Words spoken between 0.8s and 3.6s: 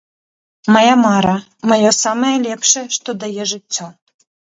мара, маё самае лепшае, што дае